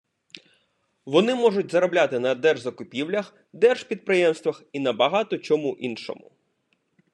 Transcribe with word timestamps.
Вони 1.05 1.35
можуть 1.35 1.71
заробляти 1.71 2.19
на 2.19 2.35
держзакупівлях, 2.35 3.33
держпідприємствах 3.53 4.63
і 4.71 4.79
на 4.79 4.93
багато 4.93 5.37
чому 5.37 5.75
іншому. 5.79 6.31